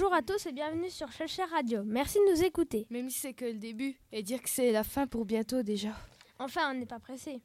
Bonjour 0.00 0.14
à 0.14 0.22
tous 0.22 0.46
et 0.46 0.52
bienvenue 0.52 0.88
sur 0.88 1.12
Chercher 1.12 1.44
Radio. 1.44 1.82
Merci 1.84 2.16
de 2.20 2.32
nous 2.32 2.42
écouter. 2.42 2.86
Même 2.88 3.10
si 3.10 3.20
c'est 3.20 3.34
que 3.34 3.44
le 3.44 3.58
début, 3.58 3.98
et 4.12 4.22
dire 4.22 4.40
que 4.40 4.48
c'est 4.48 4.72
la 4.72 4.82
fin 4.82 5.06
pour 5.06 5.26
bientôt 5.26 5.62
déjà. 5.62 5.90
Enfin, 6.38 6.70
on 6.70 6.78
n'est 6.78 6.86
pas 6.86 6.98
pressé. 6.98 7.42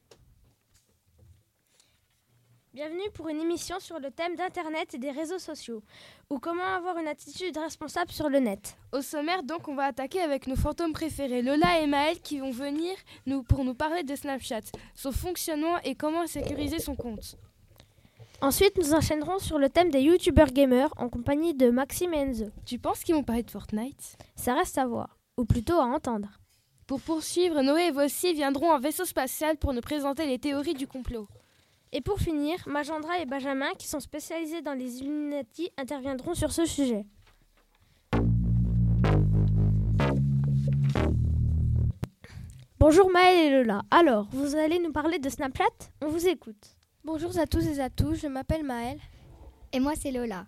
Bienvenue 2.72 3.10
pour 3.12 3.28
une 3.28 3.42
émission 3.42 3.78
sur 3.78 3.98
le 3.98 4.10
thème 4.10 4.36
d'Internet 4.36 4.94
et 4.94 4.98
des 4.98 5.10
réseaux 5.10 5.38
sociaux, 5.38 5.82
ou 6.30 6.38
comment 6.38 6.64
avoir 6.64 6.96
une 6.96 7.08
attitude 7.08 7.58
responsable 7.58 8.10
sur 8.10 8.30
le 8.30 8.38
net. 8.38 8.78
Au 8.90 9.02
sommaire, 9.02 9.42
donc, 9.42 9.68
on 9.68 9.74
va 9.74 9.84
attaquer 9.84 10.22
avec 10.22 10.46
nos 10.46 10.56
fantômes 10.56 10.94
préférés, 10.94 11.42
Lola 11.42 11.82
et 11.82 11.86
Maël, 11.86 12.22
qui 12.22 12.38
vont 12.38 12.52
venir 12.52 12.96
nous, 13.26 13.42
pour 13.42 13.64
nous 13.64 13.74
parler 13.74 14.02
de 14.02 14.16
Snapchat, 14.16 14.62
son 14.94 15.12
fonctionnement 15.12 15.78
et 15.82 15.94
comment 15.94 16.26
sécuriser 16.26 16.78
son 16.78 16.96
compte. 16.96 17.36
Ensuite, 18.42 18.76
nous 18.78 18.92
enchaînerons 18.92 19.38
sur 19.38 19.58
le 19.58 19.70
thème 19.70 19.90
des 19.90 20.02
youtubeurs 20.02 20.52
gamers 20.52 20.92
en 20.98 21.08
compagnie 21.08 21.54
de 21.54 21.70
Maxime 21.70 22.12
et 22.14 22.18
Enzo. 22.18 22.46
Tu 22.64 22.78
penses 22.78 23.02
qu'ils 23.02 23.14
vont 23.14 23.24
parler 23.24 23.42
de 23.42 23.50
Fortnite? 23.50 24.16
Ça 24.36 24.54
reste 24.54 24.76
à 24.78 24.86
voir, 24.86 25.18
ou 25.36 25.46
plutôt 25.46 25.80
à 25.80 25.84
entendre. 25.84 26.28
Pour 26.86 27.00
poursuivre, 27.00 27.62
Noé 27.62 27.86
et 27.86 27.90
Vossi 27.90 28.34
viendront 28.34 28.70
en 28.70 28.78
vaisseau 28.78 29.04
spatial 29.04 29.56
pour 29.56 29.72
nous 29.72 29.80
présenter 29.80 30.26
les 30.26 30.38
théories 30.38 30.74
du 30.74 30.86
complot. 30.86 31.26
Et 31.92 32.00
pour 32.02 32.18
finir, 32.18 32.58
Magendra 32.66 33.18
et 33.18 33.26
Benjamin, 33.26 33.72
qui 33.78 33.88
sont 33.88 34.00
spécialisés 34.00 34.60
dans 34.60 34.74
les 34.74 34.98
Illuminati, 34.98 35.70
interviendront 35.78 36.34
sur 36.34 36.52
ce 36.52 36.66
sujet. 36.66 37.06
Bonjour 42.78 43.10
Maël 43.10 43.46
et 43.46 43.56
Lola. 43.56 43.82
Alors, 43.90 44.28
vous 44.30 44.54
allez 44.54 44.78
nous 44.78 44.92
parler 44.92 45.18
de 45.18 45.28
Snapchat? 45.28 45.64
On 46.02 46.08
vous 46.08 46.28
écoute. 46.28 46.75
Bonjour 47.06 47.38
à 47.38 47.46
tous 47.46 47.64
et 47.64 47.80
à 47.80 47.88
tous, 47.88 48.16
je 48.16 48.26
m'appelle 48.26 48.64
Maël. 48.64 48.98
Et 49.72 49.78
moi 49.78 49.92
c'est 49.94 50.10
Lola. 50.10 50.44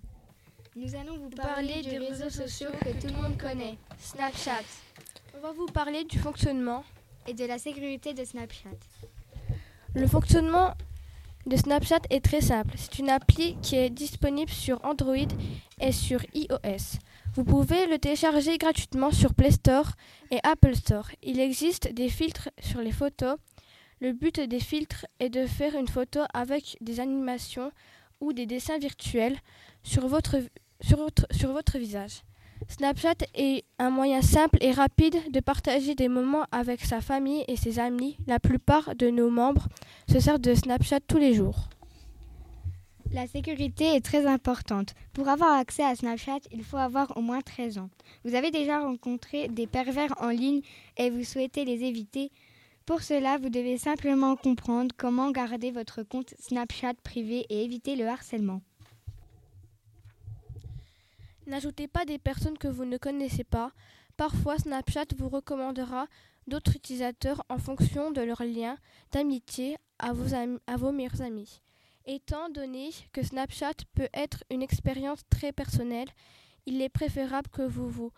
Nous 0.75 0.97
allons 0.97 1.17
vous 1.17 1.31
parler 1.31 1.83
du 1.83 1.97
réseau 2.01 2.29
social 2.31 2.73
que 2.81 3.01
tout 3.01 3.07
le 3.07 3.23
monde 3.23 3.39
connaît, 3.39 3.79
Snapchat. 3.97 4.65
On 5.37 5.41
va 5.41 5.53
vous 5.53 5.67
parler 5.67 6.03
du 6.03 6.19
fonctionnement 6.19 6.83
et 7.29 7.33
de 7.33 7.45
la 7.45 7.59
sécurité 7.59 8.13
de 8.13 8.25
Snapchat. 8.25 8.71
Le 9.95 10.09
fonctionnement 10.09 10.75
de 11.47 11.57
Snapchat 11.57 12.01
est 12.11 12.25
très 12.25 12.41
simple. 12.41 12.75
C'est 12.77 12.99
une 12.99 13.11
appli 13.11 13.57
qui 13.63 13.77
est 13.77 13.91
disponible 13.91 14.51
sur 14.51 14.85
Android 14.85 15.31
et 15.81 15.93
sur 15.93 16.21
iOS. 16.35 16.99
Vous 17.37 17.45
pouvez 17.45 17.87
le 17.87 18.01
télécharger 18.01 18.59
gratuitement 18.59 19.13
sur 19.13 19.33
Play 19.33 19.53
Store 19.53 19.93
et 20.33 20.41
Apple 20.43 20.75
Store. 20.75 21.09
Il 21.23 21.39
existe 21.39 21.95
des 21.95 22.09
filtres 22.09 22.49
sur 22.61 22.81
les 22.81 22.91
photos. 22.91 23.37
Le 24.01 24.13
but 24.13 24.39
des 24.39 24.61
filtres 24.61 25.07
est 25.19 25.29
de 25.29 25.47
faire 25.47 25.75
une 25.75 25.89
photo 25.89 26.21
avec 26.33 26.77
des 26.81 27.01
animations 27.01 27.73
ou 28.21 28.33
des 28.33 28.47
dessins 28.47 28.79
virtuels 28.79 29.37
sur 29.83 30.07
votre, 30.07 30.37
sur 30.81 30.99
votre, 30.99 31.27
sur 31.33 31.81
visage. 31.81 32.23
Snapchat 32.69 33.25
est 33.35 33.65
un 33.79 33.91
moyen 33.91 34.23
simple 34.23 34.59
et 34.61 34.71
rapide 34.71 35.17
de 35.33 35.41
partager 35.41 35.95
des 35.95 36.09
moments 36.09 36.45
avec 36.53 36.85
sa 36.85 37.01
famille 37.01 37.45
et 37.49 37.57
ses 37.57 37.79
amis. 37.79 38.17
La 38.27 38.39
plupart 38.39 38.95
de 38.95 39.11
nos 39.11 39.31
membres 39.31 39.67
se 40.09 40.21
servent 40.21 40.41
de 40.41 40.55
Snapchat 40.55 41.01
tous 41.01 41.19
les 41.19 41.35
jours. 41.35 41.69
La 43.13 43.27
sécurité 43.27 43.97
est 43.97 44.05
très 44.05 44.27
importante. 44.27 44.95
Pour 45.15 45.29
avoir 45.29 45.57
accès 45.59 45.83
à 45.83 45.95
Snapchat, 45.95 46.41
il 46.53 46.63
faut 46.63 46.77
avoir 46.77 47.17
au 47.17 47.23
moins 47.23 47.41
13 47.41 47.79
ans. 47.79 47.89
Vous 48.25 48.35
avez 48.35 48.51
déjà 48.51 48.81
rencontré 48.81 49.49
des 49.49 49.67
pervers 49.67 50.13
en 50.21 50.29
ligne 50.29 50.61
et 50.99 51.09
vous 51.09 51.25
souhaitez 51.25 51.65
les 51.65 51.85
éviter. 51.85 52.31
Pour 52.89 53.03
cela, 53.03 53.37
vous 53.37 53.51
devez 53.51 53.77
simplement 53.77 54.35
comprendre 54.35 54.95
comment 54.97 55.31
garder 55.31 55.71
votre 55.71 56.03
compte 56.03 56.33
Snapchat 56.39 56.95
privé 57.05 57.45
et 57.51 57.63
éviter 57.63 57.97
le 57.97 58.09
harcèlement. 58.09 58.63
N'ajoutez 61.47 61.87
pas 61.87 62.07
des 62.07 62.17
personnes 62.17 62.57
que 62.57 62.67
vous 62.67 62.87
ne 62.87 62.97
connaissez 62.97 63.45
pas. 63.45 63.73
Parfois, 64.17 64.57
Snapchat 64.57 65.05
vous 65.19 65.29
recommandera 65.29 66.07
d'autres 66.47 66.77
utilisateurs 66.77 67.45
en 67.51 67.59
fonction 67.59 68.11
de 68.11 68.23
leur 68.23 68.43
lien 68.43 68.79
d'amitié 69.13 69.77
à 69.99 70.15
vos 70.15 70.91
meilleurs 70.91 71.21
amis. 71.21 71.61
Étant 72.07 72.49
donné 72.49 72.89
que 73.13 73.23
Snapchat 73.23 73.85
peut 73.95 74.09
être 74.15 74.45
une 74.51 74.63
expérience 74.63 75.21
très 75.29 75.53
personnelle, 75.53 76.09
il 76.65 76.81
est 76.81 76.89
préférable 76.89 77.51
que 77.51 77.61
vous 77.61 77.91
vous 77.91 78.13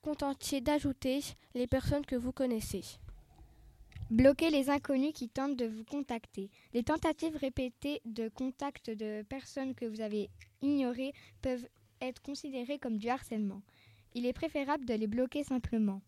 contentiez 0.00 0.62
d'ajouter 0.62 1.20
les 1.52 1.66
personnes 1.66 2.06
que 2.06 2.16
vous 2.16 2.32
connaissez. 2.32 2.98
Bloquez 4.10 4.48
les 4.48 4.70
inconnus 4.70 5.12
qui 5.12 5.28
tentent 5.28 5.56
de 5.56 5.66
vous 5.66 5.84
contacter. 5.84 6.50
Les 6.72 6.82
tentatives 6.82 7.36
répétées 7.36 8.00
de 8.06 8.30
contact 8.30 8.88
de 8.88 9.22
personnes 9.28 9.74
que 9.74 9.84
vous 9.84 10.00
avez 10.00 10.30
ignorées 10.62 11.12
peuvent 11.42 11.68
être 12.00 12.22
considérés 12.22 12.78
comme 12.78 12.96
du 12.96 13.10
harcèlement. 13.10 13.60
Il 14.14 14.24
est 14.24 14.32
préférable 14.32 14.86
de 14.86 14.94
les 14.94 15.06
bloquer 15.06 15.44
simplement. 15.44 16.00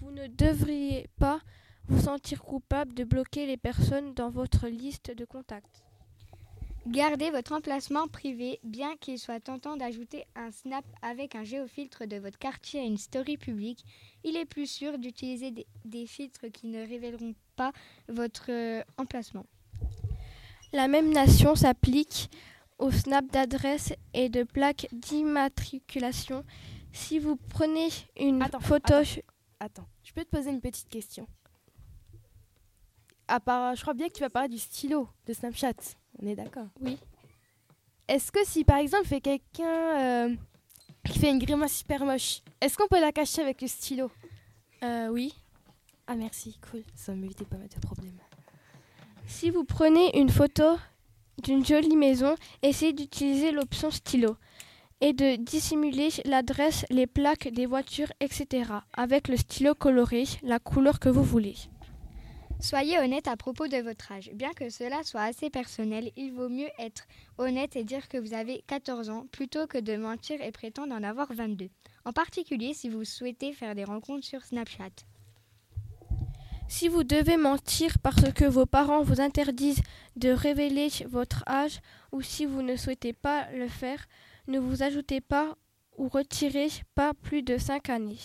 Vous 0.00 0.12
ne 0.12 0.28
devriez 0.28 1.08
pas 1.18 1.40
vous 1.88 2.00
sentir 2.00 2.42
coupable 2.42 2.94
de 2.94 3.02
bloquer 3.02 3.46
les 3.46 3.56
personnes 3.56 4.14
dans 4.14 4.30
votre 4.30 4.68
liste 4.68 5.10
de 5.10 5.24
contacts. 5.24 5.87
Gardez 6.90 7.30
votre 7.30 7.52
emplacement 7.52 8.08
privé, 8.08 8.60
bien 8.64 8.96
qu'il 8.96 9.18
soit 9.18 9.40
tentant 9.40 9.76
d'ajouter 9.76 10.24
un 10.34 10.50
snap 10.50 10.86
avec 11.02 11.34
un 11.34 11.44
géofiltre 11.44 12.06
de 12.06 12.16
votre 12.16 12.38
quartier 12.38 12.80
à 12.80 12.84
une 12.84 12.96
story 12.96 13.36
publique. 13.36 13.84
Il 14.24 14.38
est 14.38 14.46
plus 14.46 14.66
sûr 14.66 14.98
d'utiliser 14.98 15.52
des, 15.84 16.06
filtres 16.06 16.50
qui 16.50 16.66
ne 16.66 16.80
révéleront 16.80 17.34
pas 17.56 17.72
votre 18.08 18.46
euh, 18.48 18.82
emplacement. 18.96 19.44
La 20.72 20.88
même 20.88 21.12
nation 21.12 21.54
s'applique 21.54 22.30
au 22.78 22.90
snap 22.90 23.26
d'adresse 23.26 23.92
et 24.14 24.30
de 24.30 24.42
plaque 24.42 24.88
d'immatriculation. 24.90 26.42
Si 26.92 27.18
vous 27.18 27.36
prenez 27.36 27.88
une 28.18 28.42
photo... 28.62 28.94
Attends, 29.60 29.88
je 30.04 30.12
peux 30.14 30.24
te 30.24 30.30
poser 30.30 30.50
une 30.50 30.62
petite 30.62 30.88
question. 30.88 31.26
À 33.28 33.40
part, 33.40 33.74
je 33.76 33.82
crois 33.82 33.94
bien 33.94 34.08
que 34.08 34.14
tu 34.14 34.20
vas 34.20 34.30
parler 34.30 34.48
du 34.48 34.58
stylo 34.58 35.08
de 35.26 35.32
Snapchat. 35.34 35.74
On 36.22 36.26
est 36.26 36.34
d'accord? 36.34 36.68
Oui. 36.80 36.98
Est-ce 38.08 38.32
que 38.32 38.40
si 38.44 38.64
par 38.64 38.78
exemple 38.78 39.06
fait 39.06 39.20
quelqu'un 39.20 40.00
euh, 40.28 40.34
qui 41.04 41.18
fait 41.18 41.30
une 41.30 41.38
grimace 41.38 41.74
super 41.74 42.04
moche, 42.06 42.40
est-ce 42.60 42.76
qu'on 42.78 42.88
peut 42.88 43.00
la 43.00 43.12
cacher 43.12 43.42
avec 43.42 43.60
le 43.60 43.68
stylo? 43.68 44.10
Euh, 44.82 45.08
Oui. 45.08 45.34
Ah 46.06 46.14
merci, 46.14 46.58
cool. 46.70 46.82
Ça 46.94 47.14
m'évite 47.14 47.44
pas 47.44 47.58
mal 47.58 47.68
de 47.68 47.80
problèmes. 47.80 48.18
Si 49.26 49.50
vous 49.50 49.64
prenez 49.64 50.18
une 50.18 50.30
photo 50.30 50.78
d'une 51.42 51.62
jolie 51.62 51.96
maison, 51.96 52.34
essayez 52.62 52.94
d'utiliser 52.94 53.52
l'option 53.52 53.90
stylo 53.90 54.36
et 55.02 55.12
de 55.12 55.36
dissimuler 55.36 56.08
l'adresse, 56.24 56.86
les 56.88 57.06
plaques 57.06 57.48
des 57.48 57.66
voitures, 57.66 58.10
etc. 58.20 58.72
avec 58.94 59.28
le 59.28 59.36
stylo 59.36 59.74
coloré, 59.74 60.24
la 60.42 60.58
couleur 60.58 60.98
que 60.98 61.10
vous 61.10 61.22
voulez. 61.22 61.56
Soyez 62.60 62.98
honnête 62.98 63.28
à 63.28 63.36
propos 63.36 63.68
de 63.68 63.76
votre 63.76 64.10
âge. 64.10 64.30
Bien 64.34 64.52
que 64.52 64.68
cela 64.68 65.04
soit 65.04 65.22
assez 65.22 65.48
personnel, 65.48 66.10
il 66.16 66.32
vaut 66.32 66.48
mieux 66.48 66.68
être 66.80 67.06
honnête 67.38 67.76
et 67.76 67.84
dire 67.84 68.08
que 68.08 68.18
vous 68.18 68.34
avez 68.34 68.64
14 68.66 69.10
ans 69.10 69.26
plutôt 69.30 69.68
que 69.68 69.78
de 69.78 69.96
mentir 69.96 70.42
et 70.42 70.50
prétendre 70.50 70.92
en 70.92 71.04
avoir 71.04 71.32
22. 71.32 71.68
En 72.04 72.12
particulier 72.12 72.74
si 72.74 72.88
vous 72.88 73.04
souhaitez 73.04 73.52
faire 73.52 73.76
des 73.76 73.84
rencontres 73.84 74.26
sur 74.26 74.44
Snapchat. 74.44 74.90
Si 76.66 76.88
vous 76.88 77.04
devez 77.04 77.36
mentir 77.36 77.96
parce 78.00 78.32
que 78.32 78.44
vos 78.44 78.66
parents 78.66 79.02
vous 79.02 79.20
interdisent 79.20 79.82
de 80.16 80.30
révéler 80.30 80.88
votre 81.08 81.44
âge 81.48 81.80
ou 82.10 82.22
si 82.22 82.44
vous 82.44 82.62
ne 82.62 82.74
souhaitez 82.74 83.12
pas 83.12 83.50
le 83.52 83.68
faire, 83.68 84.06
ne 84.48 84.58
vous 84.58 84.82
ajoutez 84.82 85.20
pas 85.20 85.56
ou 85.96 86.08
retirez 86.08 86.68
pas 86.96 87.14
plus 87.14 87.42
de 87.42 87.56
5 87.56 87.88
années. 87.88 88.18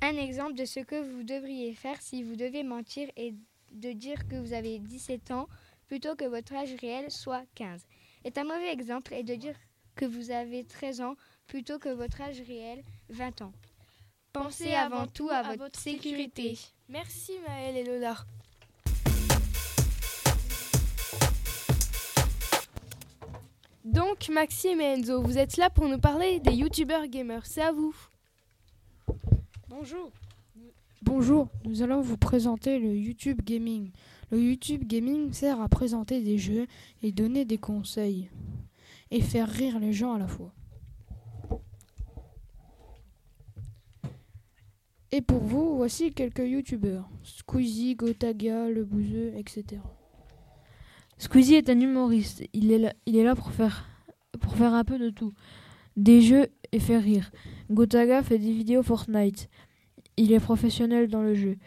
Un 0.00 0.16
exemple 0.16 0.54
de 0.54 0.64
ce 0.64 0.78
que 0.80 1.00
vous 1.00 1.24
devriez 1.24 1.74
faire 1.74 2.00
si 2.00 2.22
vous 2.22 2.36
devez 2.36 2.62
mentir 2.62 3.08
est 3.16 3.34
de 3.72 3.92
dire 3.92 4.28
que 4.28 4.36
vous 4.36 4.52
avez 4.52 4.78
17 4.78 5.32
ans 5.32 5.48
plutôt 5.88 6.14
que 6.14 6.24
votre 6.24 6.54
âge 6.54 6.74
réel 6.80 7.10
soit 7.10 7.42
15. 7.56 7.84
Et 8.24 8.32
un 8.36 8.44
mauvais 8.44 8.72
exemple 8.72 9.12
est 9.12 9.24
de 9.24 9.34
dire 9.34 9.56
que 9.96 10.04
vous 10.04 10.30
avez 10.30 10.64
13 10.64 11.00
ans 11.00 11.16
plutôt 11.48 11.80
que 11.80 11.88
votre 11.88 12.20
âge 12.20 12.40
réel 12.46 12.82
20 13.08 13.42
ans. 13.42 13.52
Pensez 14.32 14.72
avant 14.72 15.08
tout 15.08 15.30
à, 15.30 15.56
votre 15.56 15.78
sécurité. 15.80 16.56
Merci 16.88 17.32
Maëlle 17.46 17.78
et 17.78 17.84
Lola. 17.84 18.16
Donc 23.84 24.28
Maxime 24.28 24.80
et 24.80 24.94
Enzo, 24.94 25.22
vous 25.22 25.38
êtes 25.38 25.56
là 25.56 25.70
pour 25.70 25.88
nous 25.88 25.98
parler 25.98 26.38
des 26.38 26.52
youtubeurs 26.52 27.08
gamers. 27.08 27.46
C'est 27.46 27.62
à 27.62 27.72
vous. 27.72 27.96
Bonjour. 29.78 30.10
Bonjour, 31.02 31.48
nous 31.64 31.82
allons 31.82 32.00
vous 32.00 32.16
présenter 32.16 32.80
le 32.80 32.96
YouTube 32.96 33.42
Gaming. 33.44 33.92
Le 34.32 34.40
YouTube 34.40 34.82
Gaming 34.84 35.32
sert 35.32 35.60
à 35.60 35.68
présenter 35.68 36.20
des 36.20 36.36
jeux 36.36 36.66
et 37.04 37.12
donner 37.12 37.44
des 37.44 37.58
conseils 37.58 38.28
et 39.12 39.20
faire 39.20 39.48
rire 39.48 39.78
les 39.78 39.92
gens 39.92 40.14
à 40.14 40.18
la 40.18 40.26
fois. 40.26 40.52
Et 45.12 45.20
pour 45.20 45.44
vous, 45.44 45.76
voici 45.76 46.12
quelques 46.12 46.40
youtubeurs. 46.40 47.08
Squeezie, 47.22 47.94
Gotaga, 47.94 48.68
Le 48.70 48.84
Bouzeux, 48.84 49.32
etc. 49.36 49.80
Squeezie 51.18 51.54
est 51.54 51.70
un 51.70 51.78
humoriste. 51.78 52.42
Il 52.52 52.72
est 52.72 52.78
là, 52.78 52.94
il 53.06 53.16
est 53.16 53.22
là 53.22 53.36
pour, 53.36 53.52
faire, 53.52 53.88
pour 54.40 54.56
faire 54.56 54.74
un 54.74 54.82
peu 54.82 54.98
de 54.98 55.10
tout. 55.10 55.34
des 55.96 56.20
jeux 56.20 56.48
et 56.72 56.80
faire 56.80 57.02
rire. 57.02 57.30
Gotaga 57.70 58.24
fait 58.24 58.38
des 58.38 58.52
vidéos 58.52 58.82
Fortnite. 58.82 59.48
Il 60.20 60.32
est 60.32 60.40
professionnel 60.40 61.06
dans 61.06 61.22
le 61.22 61.32
jeu. 61.32 61.58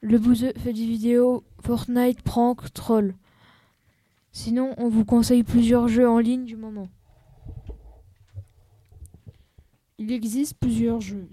Le 0.00 0.18
bouseux 0.18 0.52
fait 0.56 0.72
des 0.72 0.86
vidéos 0.86 1.44
Fortnite, 1.62 2.20
prank, 2.22 2.72
troll. 2.72 3.14
Sinon, 4.32 4.74
on 4.76 4.88
vous 4.88 5.04
conseille 5.04 5.44
plusieurs 5.44 5.86
jeux 5.86 6.08
en 6.08 6.18
ligne 6.18 6.44
du 6.46 6.56
moment. 6.56 6.88
Il 9.98 10.10
existe 10.10 10.58
plusieurs 10.58 11.00
jeux. 11.00 11.28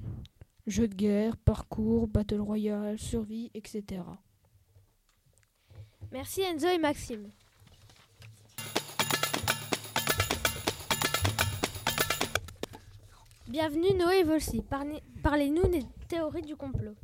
Jeux 0.67 0.87
de 0.87 0.93
guerre, 0.93 1.37
parcours, 1.37 2.07
battle 2.07 2.39
royale, 2.39 2.99
survie, 2.99 3.49
etc. 3.55 4.03
Merci 6.11 6.41
Enzo 6.41 6.67
et 6.67 6.77
Maxime. 6.77 7.31
Bienvenue 13.47 13.97
Noé 13.97 14.21
Volsi. 14.21 14.61
Parlez-nous 15.23 15.67
théories 16.11 16.41
du 16.41 16.57
complot. 16.57 16.95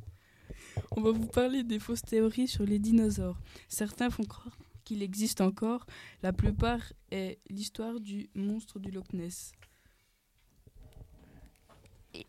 On 0.91 1.01
va 1.01 1.11
vous 1.11 1.27
parler 1.27 1.63
des 1.63 1.79
fausses 1.79 2.01
théories 2.01 2.49
sur 2.49 2.65
les 2.65 2.77
dinosaures. 2.77 3.39
Certains 3.69 4.09
font 4.09 4.25
croire 4.25 4.57
qu'il 4.83 5.01
existe 5.01 5.39
encore. 5.39 5.85
La 6.23 6.33
plupart 6.33 6.81
est 7.11 7.39
l'histoire 7.49 8.01
du 8.01 8.29
monstre 8.35 8.79
du 8.79 8.91
Loch 8.91 9.13
Ness. 9.13 9.53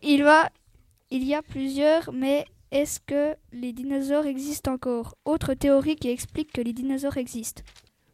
Il, 0.01 0.23
va, 0.23 0.49
il 1.09 1.23
y 1.25 1.33
a 1.33 1.41
plusieurs, 1.41 2.13
mais 2.13 2.45
est-ce 2.71 3.01
que 3.01 3.35
les 3.51 3.73
dinosaures 3.73 4.25
existent 4.25 4.71
encore? 4.71 5.17
Autre 5.25 5.55
théorie 5.55 5.97
qui 5.97 6.09
explique 6.09 6.53
que 6.53 6.61
les 6.61 6.73
dinosaures 6.73 7.17
existent. 7.17 7.63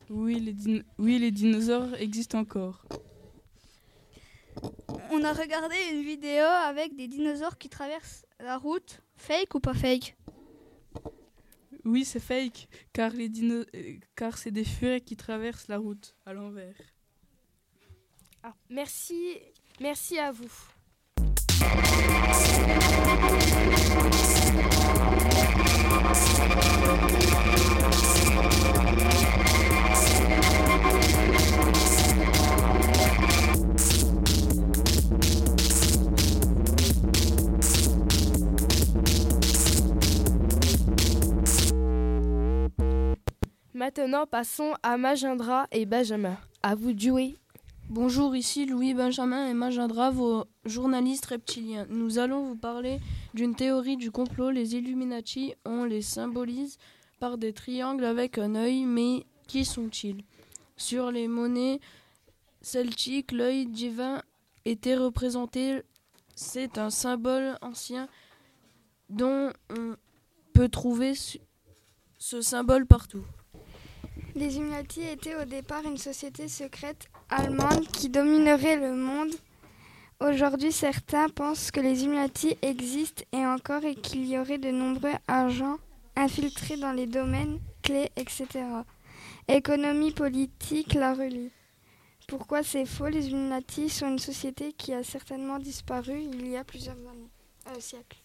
Oui, 0.09 0.39
les, 0.39 0.83
oui, 0.97 1.19
les 1.19 1.31
dinosaures 1.31 1.93
existent 1.99 2.39
encore. 2.39 2.83
On 5.11 5.23
a 5.23 5.33
regardé 5.33 5.75
une 5.93 6.01
vidéo 6.01 6.45
avec 6.45 6.95
des 6.95 7.07
dinosaures 7.07 7.57
qui 7.57 7.69
traversent 7.69 8.24
la 8.39 8.57
route. 8.57 9.01
Fake 9.17 9.55
ou 9.55 9.59
pas 9.59 9.73
fake? 9.73 10.15
Oui, 11.85 12.03
c'est 12.03 12.19
fake, 12.19 12.67
car, 12.93 13.11
les 13.11 13.29
dino 13.29 13.63
car 14.15 14.37
c'est 14.37 14.49
des 14.51 14.65
furets 14.65 15.01
qui 15.01 15.15
traversent 15.15 15.67
la 15.67 15.77
route 15.77 16.15
à 16.25 16.33
l'envers. 16.33 16.75
Ah, 18.41 18.55
merci, 18.69 19.37
merci 19.79 20.17
à 20.17 20.31
vous. 20.31 20.51
Maintenant, 43.75 44.25
passons 44.25 44.73
à 44.83 44.95
Magindra 44.95 45.67
et 45.69 45.85
Benjamin. 45.85 46.37
À 46.63 46.75
vous 46.75 46.93
de. 46.93 47.35
Bonjour, 47.89 48.33
ici 48.33 48.65
Louis 48.65 48.93
Benjamin 48.93 49.49
et 49.49 49.53
Magindra, 49.53 50.11
vos 50.11 50.45
journalistes 50.63 51.25
reptiliens. 51.25 51.85
Nous 51.89 52.17
allons 52.17 52.45
vous 52.45 52.55
parler 52.55 53.01
d'une 53.33 53.53
théorie 53.53 53.97
du 53.97 54.11
complot. 54.11 54.49
Les 54.49 54.75
Illuminati, 54.75 55.55
on 55.65 55.83
les 55.83 56.01
symbolise 56.01 56.77
par 57.19 57.37
des 57.37 57.51
triangles 57.51 58.05
avec 58.05 58.37
un 58.37 58.55
œil, 58.55 58.85
mais 58.85 59.25
qui 59.45 59.65
sont-ils? 59.65 60.23
Sur 60.77 61.11
les 61.11 61.27
monnaies 61.27 61.81
celtiques, 62.61 63.33
l'œil 63.33 63.65
divin 63.65 64.21
était 64.63 64.95
représenté. 64.95 65.81
C'est 66.33 66.77
un 66.77 66.89
symbole 66.89 67.57
ancien 67.61 68.07
dont 69.09 69.51
on 69.69 69.97
peut 70.53 70.69
trouver 70.69 71.11
ce 72.17 72.41
symbole 72.41 72.85
partout. 72.85 73.25
Les 74.35 74.57
Illuminati 74.57 75.01
étaient 75.01 75.35
au 75.35 75.45
départ 75.45 75.85
une 75.85 75.97
société 75.97 76.49
secrète 76.49 77.07
allemande 77.29 77.87
qui 77.87 78.09
dominerait 78.09 78.75
le 78.75 78.93
monde. 78.93 79.31
Aujourd'hui, 80.19 80.73
certains 80.73 81.29
pensent 81.29 81.71
que 81.71 81.79
les 81.79 82.03
Illuminati 82.03 82.57
existent 82.61 83.23
et 83.31 83.45
encore 83.45 83.85
et 83.85 83.95
qu'il 83.95 84.25
y 84.25 84.37
aurait 84.37 84.57
de 84.57 84.71
nombreux 84.71 85.13
agents 85.29 85.77
infiltrés 86.17 86.75
dans 86.75 86.91
les 86.91 87.07
domaines 87.07 87.59
clés, 87.81 88.11
etc. 88.17 88.47
Économie 89.47 90.11
politique 90.11 90.95
la 90.95 91.13
relie. 91.13 91.51
Pourquoi 92.27 92.61
c'est 92.61 92.85
faux? 92.85 93.07
Les 93.07 93.27
Illuminati 93.27 93.87
sont 93.87 94.09
une 94.09 94.19
société 94.19 94.73
qui 94.73 94.93
a 94.93 95.03
certainement 95.03 95.59
disparu 95.59 96.19
il 96.19 96.47
y 96.49 96.57
a 96.57 96.65
plusieurs 96.65 96.97
années, 96.97 97.31
euh, 97.69 97.79
siècles. 97.79 98.19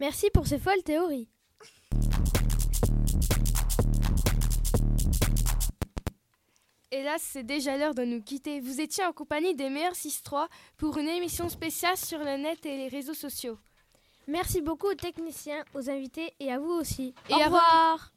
Merci 0.00 0.30
pour 0.32 0.46
ces 0.46 0.58
folles 0.58 0.82
théories. 0.82 1.28
Hélas, 6.92 7.20
c'est 7.20 7.42
déjà 7.42 7.76
l'heure 7.76 7.94
de 7.94 8.04
nous 8.04 8.22
quitter. 8.22 8.60
Vous 8.60 8.80
étiez 8.80 9.04
en 9.04 9.12
compagnie 9.12 9.54
des 9.54 9.68
meilleurs 9.68 9.92
6-3 9.92 10.46
pour 10.76 10.96
une 10.98 11.08
émission 11.08 11.48
spéciale 11.48 11.96
sur 11.96 12.18
le 12.18 12.36
net 12.36 12.64
et 12.64 12.76
les 12.76 12.88
réseaux 12.88 13.14
sociaux. 13.14 13.58
Merci 14.28 14.60
beaucoup 14.60 14.88
aux 14.88 14.94
techniciens, 14.94 15.64
aux 15.74 15.90
invités 15.90 16.32
et 16.40 16.50
à 16.50 16.58
vous 16.58 16.72
aussi. 16.72 17.14
Et 17.28 17.34
Au 17.34 17.38
revoir. 17.38 18.12